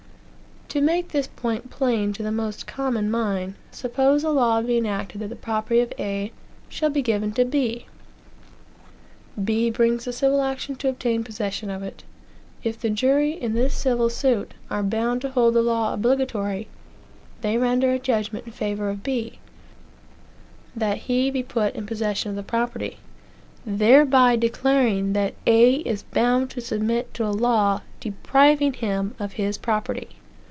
[0.71, 5.19] To make this point plain to the most common mind suppose a law be enacted
[5.19, 6.31] that the property of A
[6.69, 7.87] shall be given to B.
[9.43, 12.05] B brings a civil action to obtain possession of it.
[12.63, 16.69] If the jury, in this civil suit, are bound to hold the law obligatory,
[17.41, 19.39] they render a judgment in favor of B,
[20.73, 22.95] that he be put in possession of the property;
[23.65, 29.57] thereby declaring that A is bound to submit to a law depriving him of his
[29.57, 30.07] property.